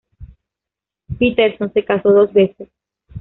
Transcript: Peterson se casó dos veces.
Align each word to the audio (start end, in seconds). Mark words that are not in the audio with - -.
Peterson 1.19 1.71
se 1.73 1.85
casó 1.85 2.09
dos 2.11 2.33
veces. 2.33 2.67